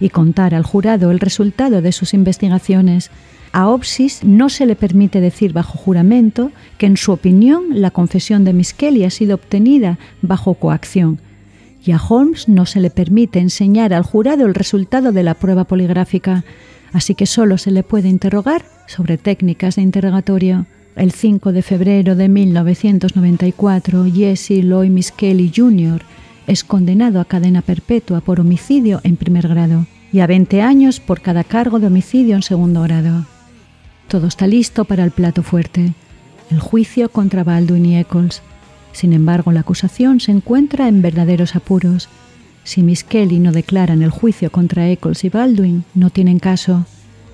[0.00, 3.12] y contar al jurado el resultado de sus investigaciones.
[3.56, 8.44] A Opsis no se le permite decir bajo juramento que, en su opinión, la confesión
[8.44, 11.20] de Miss Kelly ha sido obtenida bajo coacción.
[11.86, 15.62] Y a Holmes no se le permite enseñar al jurado el resultado de la prueba
[15.62, 16.42] poligráfica,
[16.92, 20.66] así que solo se le puede interrogar sobre técnicas de interrogatorio.
[20.96, 26.02] El 5 de febrero de 1994, Jesse Loy Miss Kelly Jr.
[26.48, 31.20] es condenado a cadena perpetua por homicidio en primer grado y a 20 años por
[31.20, 33.24] cada cargo de homicidio en segundo grado.
[34.08, 35.94] Todo está listo para el plato fuerte,
[36.50, 38.42] el juicio contra Baldwin y Eccles.
[38.92, 42.08] Sin embargo, la acusación se encuentra en verdaderos apuros.
[42.62, 46.86] Si Miss Kelly no declara en el juicio contra Eccles y Baldwin, no tienen caso.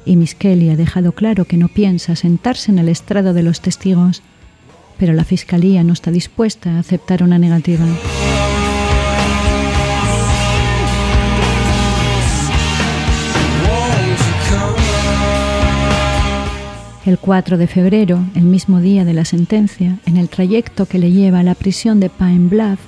[0.06, 3.60] Y Miss Kelly ha dejado claro que no piensa sentarse en el estrado de los
[3.60, 4.22] testigos.
[4.98, 7.84] Pero la Fiscalía no está dispuesta a aceptar una negativa.
[17.06, 21.10] El 4 de febrero, el mismo día de la sentencia, en el trayecto que le
[21.10, 22.78] lleva a la prisión de Pine Bluff,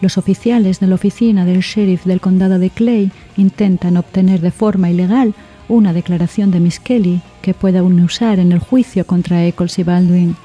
[0.00, 4.90] los oficiales de la oficina del sheriff del condado de Clay intentan obtener de forma
[4.90, 5.34] ilegal
[5.68, 10.36] una declaración de Miss Kelly que pueda usar en el juicio contra Eccles y Baldwin.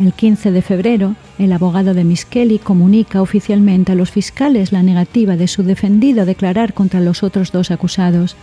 [0.00, 4.82] El 15 de febrero, el abogado de Miss Kelly comunica oficialmente a los fiscales la
[4.82, 8.34] negativa de su defendido a declarar contra los otros dos acusados.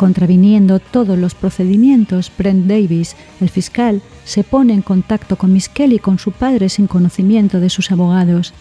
[0.00, 5.98] Contraviniendo todos los procedimientos, Brent Davis, el fiscal, se pone en contacto con Miss Kelly
[5.98, 8.54] con su padre sin conocimiento de sus abogados.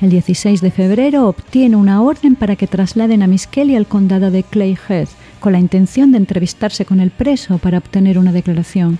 [0.00, 4.32] El 16 de febrero obtiene una orden para que trasladen a Miss Kelly al condado
[4.32, 8.98] de Clay Heath con la intención de entrevistarse con el preso para obtener una declaración.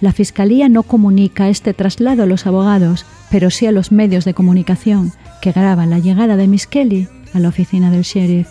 [0.00, 4.34] La Fiscalía no comunica este traslado a los abogados, pero sí a los medios de
[4.34, 8.48] comunicación, que graban la llegada de Miss Kelly a la oficina del sheriff.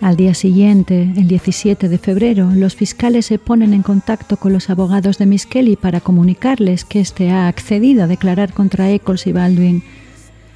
[0.00, 4.70] Al día siguiente, el 17 de febrero, los fiscales se ponen en contacto con los
[4.70, 9.32] abogados de Miss Kelly para comunicarles que éste ha accedido a declarar contra Eccles y
[9.32, 9.82] Baldwin.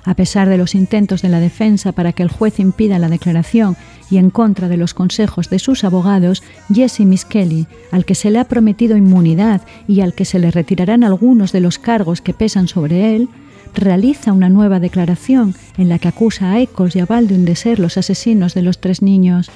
[0.06, 3.76] A pesar de los intentos de la defensa para que el juez impida la declaración
[4.10, 8.30] y en contra de los consejos de sus abogados, Jesse Miss Kelly, al que se
[8.30, 12.32] le ha prometido inmunidad y al que se le retirarán algunos de los cargos que
[12.32, 13.28] pesan sobre él,
[13.74, 17.78] realiza una nueva declaración en la que acusa a Eccles y a Baldwin de ser
[17.78, 19.50] los asesinos de los tres niños.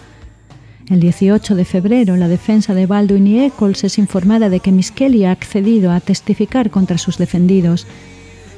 [0.88, 4.90] El 18 de febrero, la defensa de Baldwin y Eccles es informada de que Miss
[4.90, 7.86] Kelly ha accedido a testificar contra sus defendidos,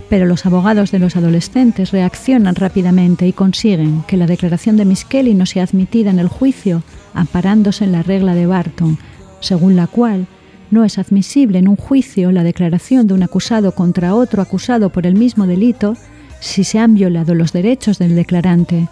[0.08, 5.04] pero los abogados de los adolescentes reaccionan rápidamente y consiguen que la declaración de Miss
[5.04, 6.82] Kelly no sea admitida en el juicio,
[7.14, 8.98] amparándose en la regla de Barton,
[9.40, 10.26] según la cual
[10.70, 15.06] no es admisible en un juicio la declaración de un acusado contra otro acusado por
[15.06, 15.96] el mismo delito
[16.40, 18.88] si se han violado los derechos del declarante.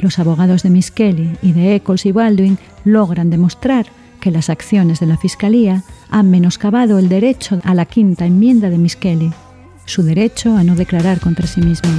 [0.00, 3.86] Los abogados de Miss Kelly y de Eccles y Baldwin logran demostrar
[4.20, 8.78] que las acciones de la Fiscalía han menoscabado el derecho a la quinta enmienda de
[8.78, 9.32] Miss Kelly,
[9.84, 11.90] su derecho a no declarar contra sí mismo.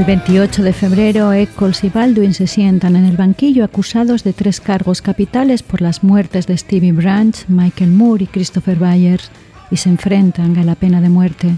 [0.00, 4.58] El 28 de febrero, Eccles y Baldwin se sientan en el banquillo acusados de tres
[4.58, 9.30] cargos capitales por las muertes de Stevie Branch, Michael Moore y Christopher Byers,
[9.70, 11.54] y se enfrentan a la pena de muerte.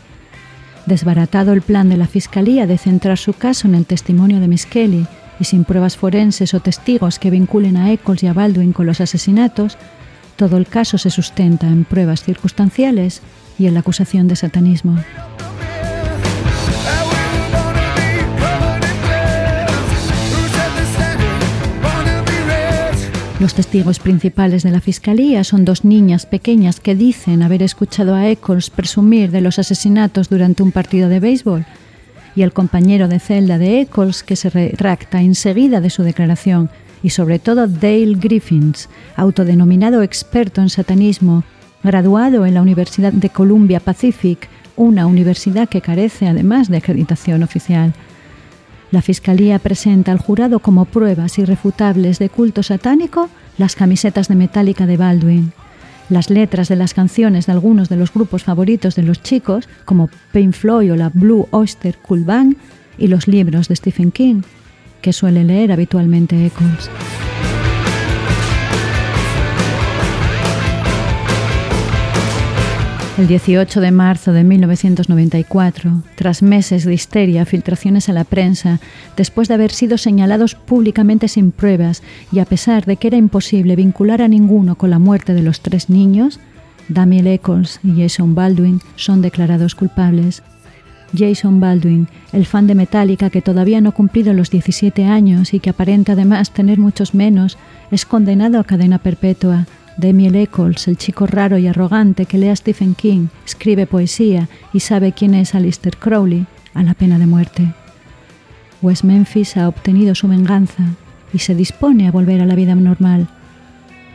[0.86, 4.66] Desbaratado el plan de la Fiscalía de centrar su caso en el testimonio de Miss
[4.66, 5.06] Kelly
[5.38, 9.00] y sin pruebas forenses o testigos que vinculen a Eccles y a Baldwin con los
[9.00, 9.78] asesinatos,
[10.34, 13.22] todo el caso se sustenta en pruebas circunstanciales
[13.56, 14.96] y en la acusación de satanismo.
[23.42, 28.28] Los testigos principales de la fiscalía son dos niñas pequeñas que dicen haber escuchado a
[28.28, 31.66] Eccles presumir de los asesinatos durante un partido de béisbol
[32.36, 36.70] y el compañero de celda de Eccles que se retracta enseguida de su declaración
[37.02, 41.42] y sobre todo Dale Griffins, autodenominado experto en satanismo,
[41.82, 47.92] graduado en la Universidad de Columbia Pacific, una universidad que carece además de acreditación oficial.
[48.92, 54.86] La Fiscalía presenta al jurado como pruebas irrefutables de culto satánico las camisetas de Metallica
[54.86, 55.54] de Baldwin,
[56.10, 60.10] las letras de las canciones de algunos de los grupos favoritos de los chicos, como
[60.32, 62.56] Pink Floyd o la Blue Oyster Cult Band,
[62.98, 64.42] y los libros de Stephen King,
[65.00, 66.90] que suele leer habitualmente Eccles.
[73.18, 78.80] El 18 de marzo de 1994, tras meses de histeria, filtraciones a la prensa,
[79.18, 82.02] después de haber sido señalados públicamente sin pruebas
[82.32, 85.60] y a pesar de que era imposible vincular a ninguno con la muerte de los
[85.60, 86.40] tres niños,
[86.88, 90.42] Daniel Eccles y Jason Baldwin son declarados culpables.
[91.14, 95.60] Jason Baldwin, el fan de Metallica que todavía no ha cumplido los 17 años y
[95.60, 97.58] que aparenta además tener muchos menos,
[97.90, 99.66] es condenado a cadena perpetua
[99.96, 104.80] Damiel Eccles, el chico raro y arrogante que lee a Stephen King, escribe poesía y
[104.80, 107.72] sabe quién es Alistair Crowley, a la pena de muerte.
[108.80, 110.84] West Memphis ha obtenido su venganza
[111.32, 113.28] y se dispone a volver a la vida normal.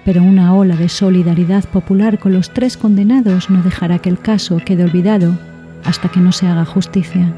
[0.03, 4.57] Pero una ola de solidaridad popular con los tres condenados no dejará que el caso
[4.63, 5.37] quede olvidado
[5.83, 7.33] hasta que no se haga justicia.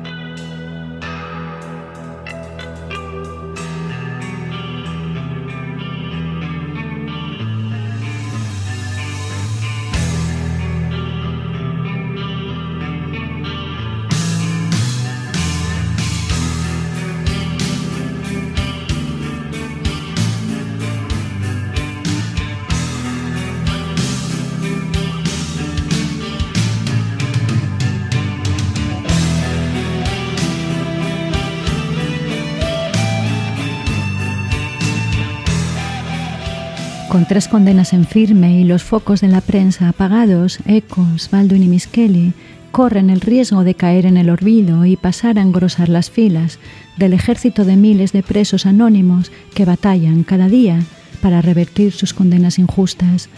[37.29, 41.85] Tres condenas en firme y los focos de la prensa apagados, Eccles, Baldwin y Miss
[41.85, 42.33] Kelly
[42.71, 46.57] corren el riesgo de caer en el olvido y pasar a engrosar las filas
[46.97, 50.79] del ejército de miles de presos anónimos que batallan cada día
[51.21, 53.29] para revertir sus condenas injustas.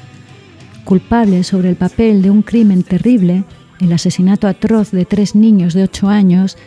[0.86, 3.44] Culpables sobre el papel de un crimen terrible,
[3.82, 6.58] el asesinato atroz de tres niños de ocho años,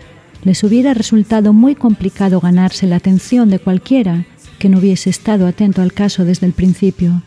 [0.43, 4.27] les hubiera resultado muy complicado ganarse la atención de cualquiera
[4.65, 7.21] que no hubiese estado atento al caso desde el principio.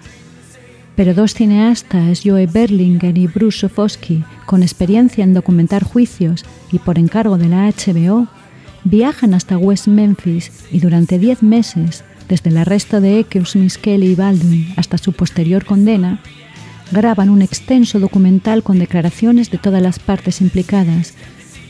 [0.95, 6.97] Pero dos cineastas, Joe Berlinger y Bruce Sofosky, con experiencia en documentar juicios y por
[6.97, 8.27] encargo de la HBO,
[8.85, 14.15] viajan hasta West Memphis y durante diez meses, desde el arresto de Eccles, Miss y
[14.15, 16.19] Baldwin hasta su posterior condena,
[16.91, 21.13] graban un extenso documental con declaraciones de todas las partes implicadas,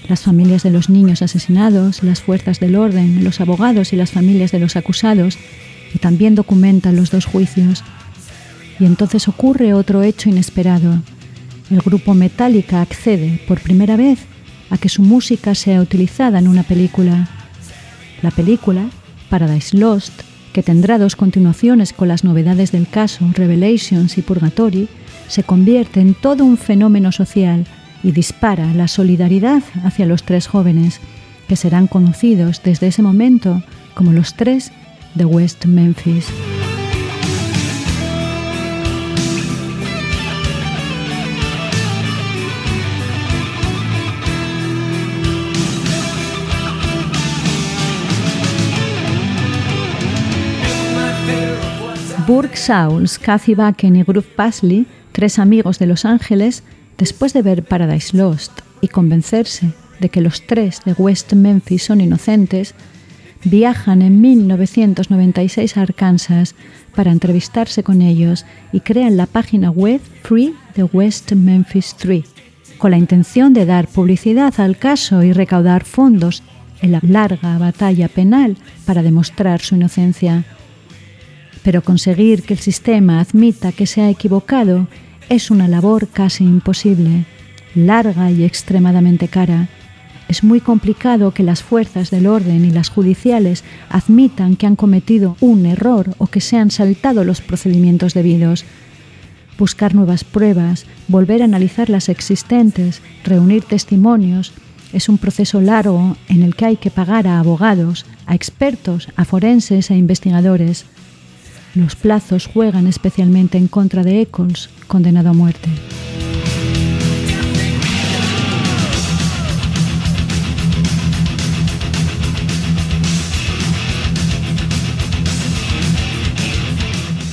[0.08, 4.52] las familias de los niños asesinados, las fuerzas del orden, los abogados y las familias
[4.52, 5.38] de los acusados,
[5.94, 7.84] y también documentan los dos juicios.
[8.80, 11.02] Y entonces ocurre otro hecho inesperado.
[11.70, 14.20] El grupo Metallica accede, por primera vez,
[14.70, 17.28] a que su música sea utilizada en una película.
[18.22, 18.90] La película,
[19.30, 20.22] Paradise Lost,
[20.54, 24.88] que tendrá dos continuaciones con las novedades del caso, Revelations y Purgatory,
[25.28, 27.66] se convierte en todo un fenómeno social
[28.04, 31.00] y dispara la solidaridad hacia los tres jóvenes,
[31.48, 34.72] que serán conocidos desde ese momento como los tres
[35.16, 36.28] de West Memphis.
[52.28, 56.62] Burke Sauls, Kathy Bakken y Groove Pasley, tres amigos de Los Ángeles,
[56.98, 62.02] después de ver Paradise Lost y convencerse de que los tres de West Memphis son
[62.02, 62.76] inocentes,
[63.44, 66.56] viajan en 1996 a Arkansas
[66.96, 72.24] para entrevistarse con ellos y crean la página web Free de West Memphis 3,
[72.78, 76.44] con la intención de dar publicidad al caso y recaudar fondos
[76.82, 80.46] en la larga batalla penal para demostrar su inocencia.
[81.64, 84.88] Pero conseguir que el sistema admita que se ha equivocado
[85.30, 87.26] es una labor casi imposible,
[87.76, 89.68] larga y extremadamente cara,
[90.28, 95.38] es muy complicado que las fuerzas del orden y las judiciales admitan que han cometido
[95.40, 98.66] un error o que se han saltado los procedimientos debidos.
[99.58, 104.52] Buscar nuevas pruebas, volver a analizar las existentes, reunir testimonios,
[104.92, 109.26] es un proceso largo en el que hay que pagar a abogados, a expertos, a
[109.26, 110.86] forenses, a investigadores.
[111.76, 115.70] Los plazos juegan especialmente en contra de Eccles, condenado a muerte.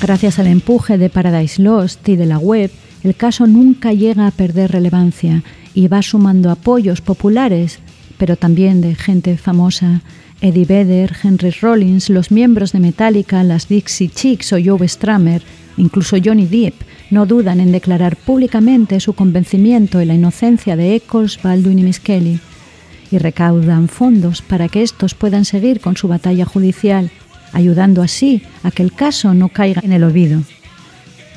[0.05, 2.71] Gracias al empuje de Paradise Lost y de la web,
[3.03, 7.79] el caso nunca llega a perder relevancia y va sumando apoyos populares,
[8.19, 10.03] pero también de gente famosa.
[10.45, 15.41] Eddie Vedder, Henry Rollins, los miembros de Metallica, las Dixie Chicks o Joe Stramer,
[15.79, 16.75] incluso Johnny Depp,
[17.11, 21.99] no dudan en declarar públicamente su convencimiento en la inocencia de Eccles, Baldwin y Miss
[21.99, 22.41] Kelly,
[23.11, 27.11] y recaudan fondos para que estos puedan seguir con su batalla judicial,
[27.55, 30.43] ayudando así a que el caso no caiga en el olvido.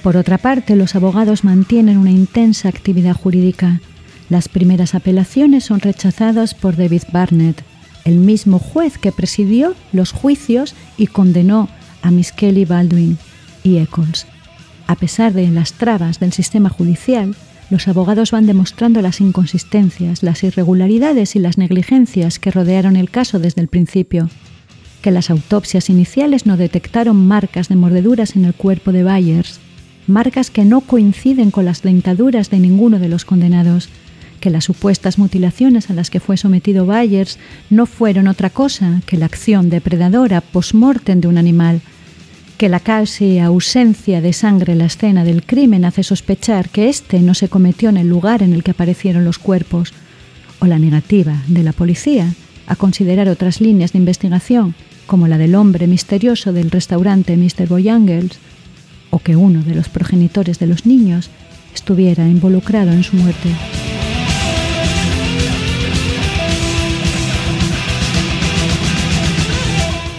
[0.03, 3.79] Por otra parte, los abogados mantienen una intensa actividad jurídica.
[4.29, 7.63] Las primeras apelaciones son rechazadas por David Barnett,
[8.07, 11.67] el mismo juez que presidió los juicios y condenó
[12.01, 13.17] a Miss Kelly Baldwin
[13.63, 14.25] y Eccles.
[14.87, 17.35] A pesar de las trabas del sistema judicial,
[17.69, 23.39] los abogados van demostrando las inconsistencias, las irregularidades y las negligencias que rodearon el caso
[23.39, 24.29] desde el principio,
[25.01, 29.59] que las autopsias iniciales no detectaron marcas de mordeduras en el cuerpo de Byers,
[30.07, 33.89] marcas que no coinciden con las dentaduras de ninguno de los condenados,
[34.47, 37.37] que las supuestas mutilaciones a las que fue sometido Byers
[37.69, 41.81] no fueron otra cosa que la acción depredadora post-mortem de un animal,
[42.57, 47.19] que la casi ausencia de sangre en la escena del crimen hace sospechar que éste
[47.19, 49.91] no se cometió en el lugar en el que aparecieron los cuerpos,
[50.59, 52.33] o la negativa de la policía
[52.67, 54.75] a considerar otras líneas de investigación,
[55.07, 57.67] como la del hombre misterioso del restaurante Mr.
[57.67, 58.39] Boyangles,
[59.09, 61.29] o que uno de los progenitores de los niños
[61.73, 63.49] estuviera involucrado en su muerte.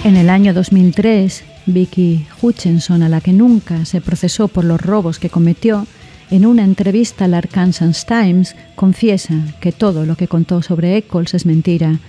[0.09, 5.19] En el año 2003, Vicky Hutchinson, a la que nunca se procesó por los robos
[5.19, 5.87] que cometió,
[6.31, 11.45] en una entrevista al Arkansas Times confiesa que todo lo que contó sobre Eccles es
[11.45, 12.01] mentira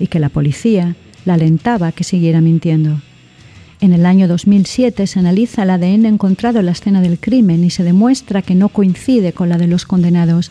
[0.00, 0.96] y que la policía
[1.26, 3.02] la alentaba a que siguiera mintiendo.
[3.82, 7.68] En el año 2007 se analiza el ADN encontrado en la escena del crimen y
[7.68, 10.50] se demuestra que no coincide con la de los condenados.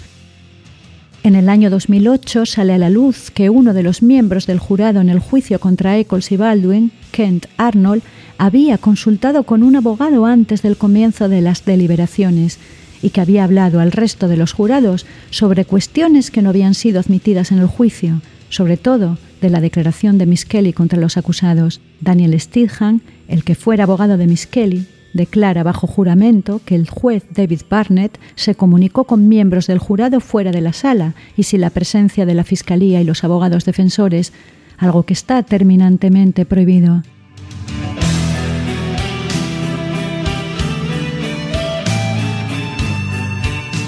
[1.24, 5.02] En el año 2008 sale a la luz que uno de los miembros del jurado
[5.02, 8.02] en el juicio contra Eccles y Baldwin, Kent Arnold,
[8.40, 12.58] había consultado con un abogado antes del comienzo de las deliberaciones
[13.04, 17.00] y que había hablado al resto de los jurados sobre cuestiones que no habían sido
[17.00, 18.20] admitidas en el juicio,
[18.50, 21.82] sobre todo de la declaración de Miss Kelly contra los acusados.
[22.00, 27.24] Daniel Stidham, el que fuera abogado de Miss Kelly, declara bajo juramento que el juez
[27.32, 31.70] David Barnett se comunicó con miembros del jurado fuera de la sala y sin la
[31.70, 34.34] presencia de la Fiscalía y los abogados defensores,
[34.78, 37.04] algo que está terminantemente prohibido.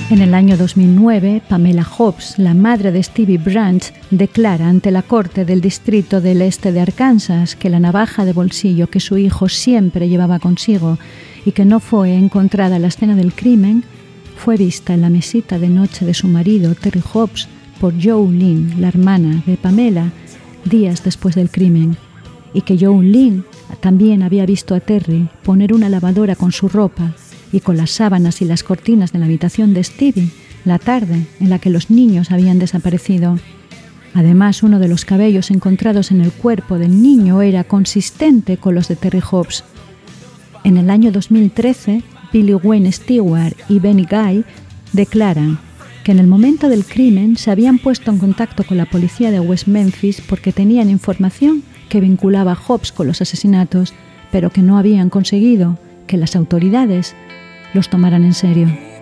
[0.09, 5.45] En el año 2009, Pamela Hobbs, la madre de Stevie Branch, declara ante la Corte
[5.45, 10.09] del Distrito del Este de Arkansas que la navaja de bolsillo que su hijo siempre
[10.09, 10.99] llevaba consigo
[11.45, 13.85] y que no fue encontrada en la escena del crimen
[14.35, 17.47] fue vista en la mesita de noche de su marido, Terry Hobbs,
[17.79, 20.11] por Joe Lynn, la hermana de Pamela,
[20.65, 21.97] días después del crimen,
[22.53, 23.45] y que Joe Lynn
[23.79, 27.15] también había visto a Terry poner una lavadora con su ropa
[27.53, 30.31] y con las sábanas y las cortinas de la habitación de Stevie
[30.65, 33.37] la tarde en la que los niños habían desaparecido.
[34.13, 38.87] Además, uno de los cabellos encontrados en el cuerpo del niño era consistente con los
[38.87, 39.63] de Terry Hobbs.
[40.63, 44.45] En el año 2013, Billy Wayne Stewart y Benny Guy
[44.93, 45.59] declaran
[46.03, 49.39] que en el momento del crimen se habían puesto en contacto con la policía de
[49.39, 53.93] West Memphis porque tenían información que vinculaba a Hobbs con los asesinatos,
[54.31, 55.77] pero que no habían conseguido
[56.07, 57.15] que las autoridades
[57.73, 58.92] los tomaran en serio.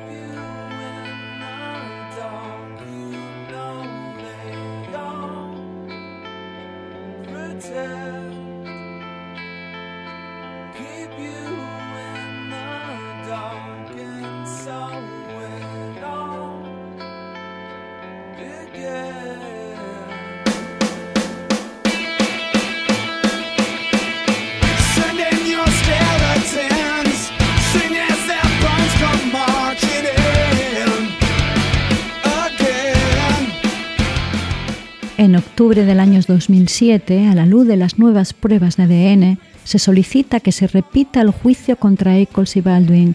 [35.62, 40.40] Octubre del año 2007, a la luz de las nuevas pruebas de ADN, se solicita
[40.40, 43.14] que se repita el juicio contra Eccles y Baldwin.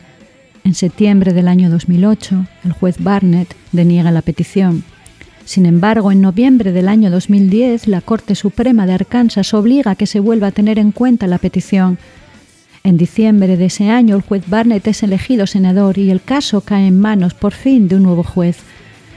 [0.62, 4.84] En septiembre del año 2008, el juez Barnett deniega la petición.
[5.44, 10.06] Sin embargo, en noviembre del año 2010, la Corte Suprema de Arkansas obliga a que
[10.06, 11.98] se vuelva a tener en cuenta la petición.
[12.84, 16.86] En diciembre de ese año, el juez Barnett es elegido senador y el caso cae
[16.86, 18.58] en manos, por fin, de un nuevo juez.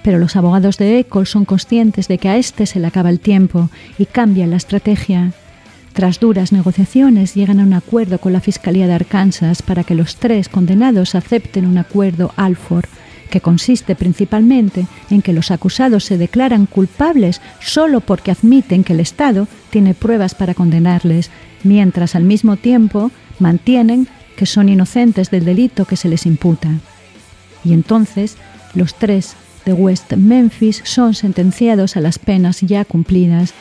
[0.09, 3.19] Pero los abogados de Eccles son conscientes de que a este se le acaba el
[3.19, 5.33] tiempo y cambian la estrategia.
[5.93, 10.15] Tras duras negociaciones, llegan a un acuerdo con la Fiscalía de Arkansas para que los
[10.15, 12.87] tres condenados acepten un acuerdo Alford,
[13.29, 19.01] que consiste principalmente en que los acusados se declaran culpables solo porque admiten que el
[19.01, 21.29] Estado tiene pruebas para condenarles,
[21.63, 26.69] mientras al mismo tiempo mantienen que son inocentes del delito que se les imputa.
[27.63, 28.37] Y entonces
[28.73, 29.35] los tres
[29.69, 33.53] de West Memphis son sentenciados a las penas ya cumplidas.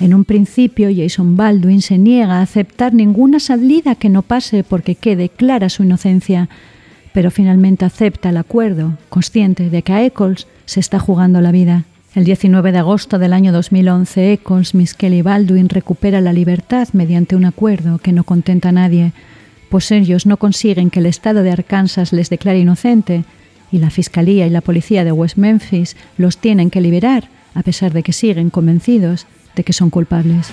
[0.00, 4.96] En un principio, Jason Baldwin se niega a aceptar ninguna salida que no pase porque
[4.96, 6.48] quede clara su inocencia,
[7.12, 11.84] pero finalmente acepta el acuerdo, consciente de que a Eccles se está jugando la vida.
[12.14, 17.34] El 19 de agosto del año 2011, Eccles, Miss Kelly Baldwin recupera la libertad mediante
[17.34, 19.12] un acuerdo que no contenta a nadie,
[19.68, 23.24] pues ellos no consiguen que el Estado de Arkansas les declare inocente
[23.72, 27.92] y la Fiscalía y la Policía de West Memphis los tienen que liberar, a pesar
[27.92, 30.50] de que siguen convencidos de que son culpables.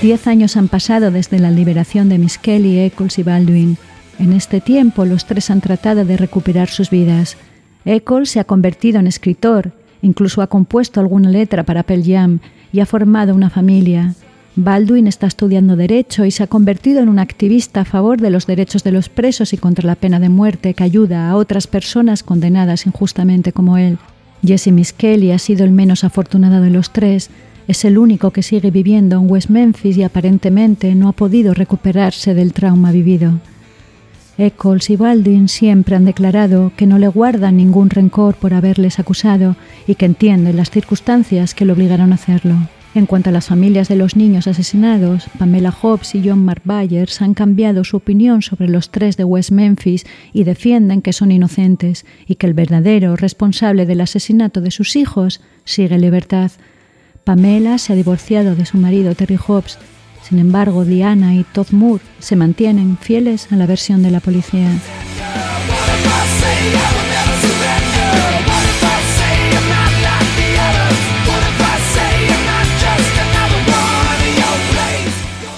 [0.00, 3.78] Diez años han pasado desde la liberación de Miss Kelly, Eccles y Baldwin.
[4.18, 7.36] En este tiempo, los tres han tratado de recuperar sus vidas.
[7.84, 12.38] Eccles se ha convertido en escritor, incluso ha compuesto alguna letra para Pearl Jam
[12.72, 14.14] y ha formado una familia.
[14.56, 18.46] Baldwin está estudiando Derecho y se ha convertido en un activista a favor de los
[18.46, 22.22] derechos de los presos y contra la pena de muerte que ayuda a otras personas
[22.22, 23.98] condenadas injustamente como él.
[24.46, 27.30] Jesse Miss Kelly ha sido el menos afortunado de los tres.
[27.66, 32.34] Es el único que sigue viviendo en West Memphis y aparentemente no ha podido recuperarse
[32.34, 33.40] del trauma vivido.
[34.36, 39.56] Eccles y Baldwin siempre han declarado que no le guardan ningún rencor por haberles acusado
[39.86, 42.56] y que entienden las circunstancias que le obligaron a hacerlo.
[42.96, 47.22] En cuanto a las familias de los niños asesinados, Pamela Hobbs y John Mark Byers
[47.22, 52.06] han cambiado su opinión sobre los tres de West Memphis y defienden que son inocentes
[52.28, 56.52] y que el verdadero responsable del asesinato de sus hijos sigue en libertad.
[57.24, 59.78] Pamela se ha divorciado de su marido Terry Hobbs.
[60.26, 64.70] Sin embargo, Diana y Todd Moore se mantienen fieles a la versión de la policía.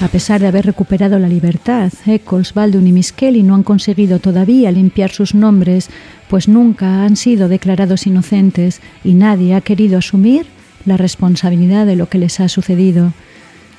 [0.03, 4.19] A pesar de haber recuperado la libertad, Eccles, Baldwin y Miss Kelly no han conseguido
[4.19, 5.91] todavía limpiar sus nombres,
[6.29, 10.47] pues nunca han sido declarados inocentes y nadie ha querido asumir
[10.85, 13.13] la responsabilidad de lo que les ha sucedido.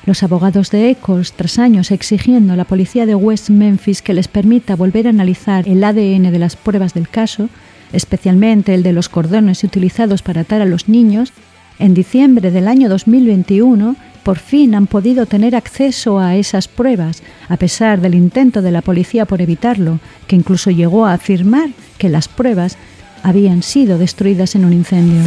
[0.08, 4.26] Los abogados de Eccles, tras años exigiendo a la policía de West Memphis que les
[4.26, 7.50] permita volver a analizar el ADN de las pruebas del caso,
[7.92, 11.34] especialmente el de los cordones utilizados para atar a los niños,
[11.78, 17.58] en diciembre del año 2021 por fin han podido tener acceso a esas pruebas, a
[17.58, 22.28] pesar del intento de la policía por evitarlo, que incluso llegó a afirmar que las
[22.28, 22.78] pruebas
[23.22, 25.20] habían sido destruidas en un incendio.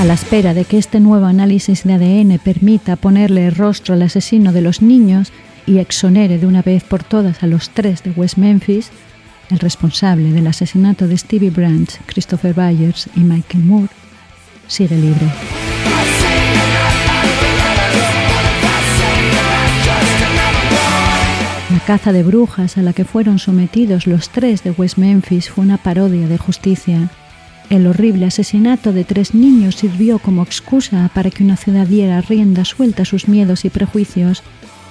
[0.00, 4.50] A la espera de que este nuevo análisis de ADN permita ponerle rostro al asesino
[4.50, 5.30] de los niños
[5.66, 8.92] y exonere de una vez por todas a los tres de West Memphis,
[9.50, 13.90] el responsable del asesinato de Stevie Branch, Christopher Byers y Michael Moore,
[14.68, 15.26] sigue libre.
[21.70, 25.62] La caza de brujas a la que fueron sometidos los tres de West Memphis fue
[25.62, 27.10] una parodia de justicia.
[27.70, 32.64] El horrible asesinato de tres niños sirvió como excusa para que una ciudad diera rienda
[32.64, 34.42] suelta a sus miedos y prejuicios,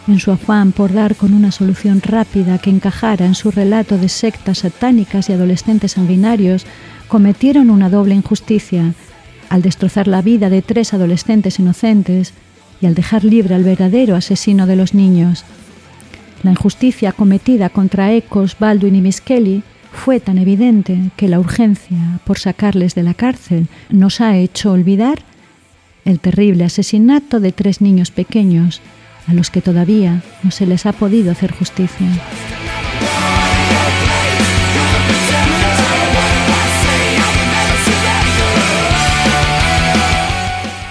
[0.08, 4.08] en su afán por dar con una solución rápida que encajara en su relato de
[4.08, 6.66] sectas satánicas y adolescentes sanguinarios,
[7.10, 8.94] cometieron una doble injusticia
[9.50, 12.34] al destrozar la vida de tres adolescentes inocentes
[12.80, 15.44] y al dejar libre al verdadero asesino de los niños.
[16.44, 22.20] La injusticia cometida contra Eccles, Baldwin y Miss Kelly fue tan evidente que la urgencia
[22.26, 25.20] por sacarles de la cárcel nos ha hecho olvidar
[26.06, 28.82] el terrible asesinato de tres niños pequeños
[29.28, 32.08] a los que todavía no se les ha podido hacer justicia.